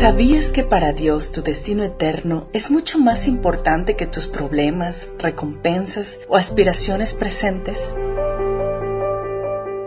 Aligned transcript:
¿Sabías 0.00 0.52
que 0.52 0.62
para 0.62 0.92
Dios 0.92 1.32
tu 1.32 1.42
destino 1.42 1.82
eterno 1.82 2.46
es 2.52 2.70
mucho 2.70 3.00
más 3.00 3.26
importante 3.26 3.96
que 3.96 4.06
tus 4.06 4.28
problemas, 4.28 5.08
recompensas 5.18 6.20
o 6.28 6.36
aspiraciones 6.36 7.14
presentes? 7.14 7.80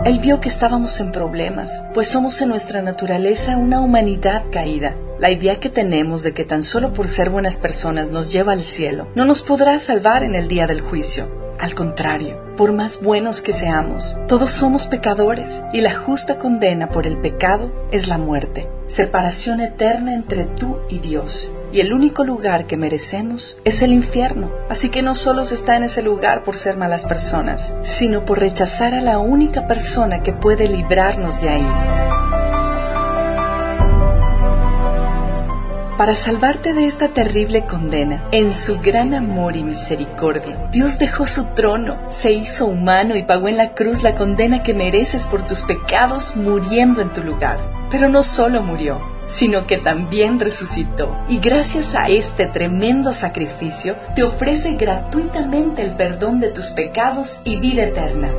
Él 0.04 0.20
vio 0.20 0.42
que 0.42 0.50
estábamos 0.50 1.00
en 1.00 1.14
problemas, 1.14 1.72
pues 1.94 2.10
somos 2.10 2.42
en 2.42 2.50
nuestra 2.50 2.82
naturaleza 2.82 3.56
una 3.56 3.80
humanidad 3.80 4.48
caída. 4.52 4.98
La 5.18 5.32
idea 5.32 5.62
que 5.62 5.70
tenemos 5.70 6.24
de 6.24 6.34
que 6.34 6.44
tan 6.44 6.62
solo 6.62 6.92
por 6.92 7.08
ser 7.08 7.30
buenas 7.30 7.58
personas 7.58 8.12
nos 8.12 8.34
lleva 8.34 8.52
al 8.52 8.64
cielo 8.64 9.08
no 9.16 9.24
nos 9.24 9.42
podrá 9.42 9.80
salvar 9.80 10.26
en 10.26 10.36
el 10.36 10.50
día 10.50 10.68
del 10.68 10.82
juicio. 10.82 11.41
Al 11.62 11.76
contrario, 11.76 12.56
por 12.58 12.74
más 12.74 13.04
buenos 13.04 13.44
que 13.44 13.54
seamos, 13.54 14.18
todos 14.28 14.50
somos 14.50 14.88
pecadores 14.88 15.62
y 15.72 15.82
la 15.82 15.94
justa 15.94 16.40
condena 16.40 16.90
por 16.90 17.06
el 17.06 17.22
pecado 17.22 17.72
es 17.92 18.08
la 18.08 18.18
muerte, 18.18 18.68
separación 18.88 19.62
eterna 19.62 20.16
entre 20.16 20.46
tú 20.46 20.80
y 20.90 20.98
Dios. 20.98 21.52
Y 21.72 21.80
el 21.80 21.94
único 21.94 22.24
lugar 22.24 22.66
que 22.66 22.78
merecemos 22.78 23.60
es 23.64 23.84
el 23.84 23.94
infierno. 23.94 24.52
Así 24.70 24.90
que 24.90 25.04
no 25.04 25.14
solo 25.14 25.46
se 25.46 25.54
está 25.54 25.78
en 25.78 25.84
ese 25.84 26.02
lugar 26.02 26.44
por 26.44 26.58
ser 26.58 26.78
malas 26.78 27.06
personas, 27.06 27.76
sino 27.84 28.26
por 28.26 28.40
rechazar 28.40 28.96
a 28.96 29.02
la 29.02 29.20
única 29.20 29.68
persona 29.68 30.24
que 30.24 30.34
puede 30.34 30.68
librarnos 30.68 31.40
de 31.42 31.50
ahí. 31.50 32.11
Para 36.02 36.16
salvarte 36.16 36.74
de 36.74 36.88
esta 36.88 37.10
terrible 37.10 37.68
condena. 37.68 38.24
En 38.32 38.56
su 38.56 38.82
gran 38.82 39.14
amor 39.14 39.56
y 39.56 39.64
misericordia, 39.64 40.68
Dios 40.72 40.98
dejó 40.98 41.28
su 41.28 41.54
trono, 41.54 41.96
se 42.10 42.32
hizo 42.32 42.66
humano 42.66 43.16
y 43.16 43.22
pagó 43.22 43.50
en 43.50 43.58
la 43.58 43.76
cruz 43.76 44.02
la 44.02 44.16
condena 44.16 44.64
que 44.64 44.74
mereces 44.74 45.28
por 45.28 45.46
tus 45.46 45.62
pecados 45.62 46.36
muriendo 46.36 47.04
en 47.04 47.10
tu 47.10 47.22
lugar. 47.22 47.60
Pero 47.92 48.10
no 48.10 48.24
solo 48.24 48.64
murió, 48.64 49.00
sino 49.28 49.68
que 49.68 49.78
también 49.78 50.40
resucitó. 50.40 51.16
Y 51.30 51.38
gracias 51.38 51.94
a 51.94 52.08
este 52.08 52.48
tremendo 52.48 53.14
sacrificio, 53.14 53.96
te 54.16 54.24
ofrece 54.24 54.78
gratuitamente 54.78 55.84
el 55.84 55.92
perdón 55.92 56.40
de 56.40 56.48
tus 56.48 56.72
pecados 56.72 57.42
y 57.44 57.60
vida 57.60 57.84
eterna. 57.84 58.32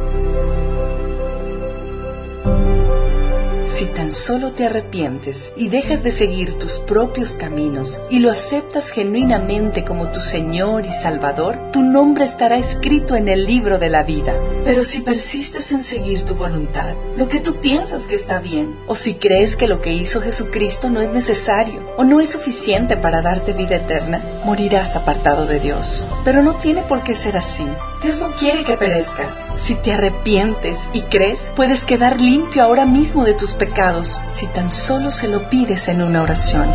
Si 3.82 3.88
tan 3.88 4.12
solo 4.12 4.52
te 4.52 4.66
arrepientes 4.66 5.50
y 5.56 5.66
dejas 5.66 6.04
de 6.04 6.12
seguir 6.12 6.56
tus 6.56 6.78
propios 6.78 7.36
caminos 7.36 8.00
y 8.10 8.20
lo 8.20 8.30
aceptas 8.30 8.90
genuinamente 8.90 9.84
como 9.84 10.12
tu 10.12 10.20
Señor 10.20 10.86
y 10.86 10.92
Salvador, 10.92 11.72
tu 11.72 11.82
nombre 11.82 12.24
estará 12.24 12.58
escrito 12.58 13.16
en 13.16 13.26
el 13.26 13.44
libro 13.44 13.80
de 13.80 13.90
la 13.90 14.04
vida. 14.04 14.38
Pero 14.64 14.84
si 14.84 15.00
persistes 15.00 15.72
en 15.72 15.82
seguir 15.82 16.22
tu 16.22 16.36
voluntad, 16.36 16.94
lo 17.16 17.28
que 17.28 17.40
tú 17.40 17.56
piensas 17.56 18.04
que 18.04 18.14
está 18.14 18.38
bien, 18.38 18.78
o 18.86 18.94
si 18.94 19.14
crees 19.14 19.56
que 19.56 19.66
lo 19.66 19.80
que 19.80 19.92
hizo 19.92 20.20
Jesucristo 20.20 20.88
no 20.88 21.00
es 21.00 21.10
necesario 21.10 21.84
o 21.96 22.04
no 22.04 22.20
es 22.20 22.30
suficiente 22.30 22.96
para 22.96 23.20
darte 23.20 23.52
vida 23.52 23.74
eterna, 23.74 24.42
morirás 24.44 24.94
apartado 24.94 25.44
de 25.46 25.58
Dios. 25.58 26.06
Pero 26.24 26.40
no 26.40 26.54
tiene 26.54 26.82
por 26.82 27.02
qué 27.02 27.16
ser 27.16 27.36
así. 27.36 27.66
Dios 28.02 28.18
no 28.18 28.32
quiere 28.32 28.64
que 28.64 28.76
perezcas. 28.76 29.46
Si 29.56 29.76
te 29.76 29.92
arrepientes 29.92 30.76
y 30.92 31.02
crees, 31.02 31.50
puedes 31.54 31.84
quedar 31.84 32.20
limpio 32.20 32.64
ahora 32.64 32.84
mismo 32.84 33.24
de 33.24 33.34
tus 33.34 33.52
pecados 33.52 34.20
si 34.30 34.48
tan 34.48 34.70
solo 34.70 35.12
se 35.12 35.28
lo 35.28 35.48
pides 35.48 35.86
en 35.86 36.02
una 36.02 36.22
oración. 36.22 36.68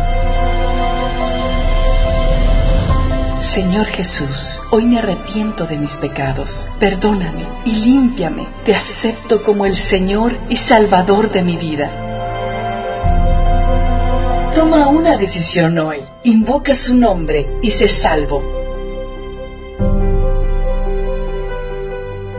Señor 3.42 3.86
Jesús, 3.86 4.60
hoy 4.70 4.84
me 4.86 4.98
arrepiento 4.98 5.66
de 5.66 5.76
mis 5.76 5.96
pecados. 5.96 6.66
Perdóname 6.80 7.44
y 7.66 7.72
límpiame. 7.72 8.46
Te 8.64 8.74
acepto 8.74 9.42
como 9.42 9.66
el 9.66 9.76
Señor 9.76 10.34
y 10.48 10.56
Salvador 10.56 11.30
de 11.30 11.42
mi 11.42 11.56
vida. 11.56 11.90
Toma 14.54 14.88
una 14.88 15.18
decisión 15.18 15.78
hoy. 15.78 16.02
Invoca 16.24 16.74
su 16.74 16.94
nombre 16.94 17.58
y 17.60 17.70
sé 17.70 17.86
salvo. 17.86 18.57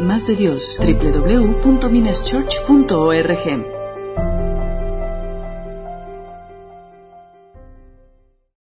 Más 0.09 0.25
de 0.25 0.35
Dios, 0.35 0.79
www.minaschurch.org 0.79 3.78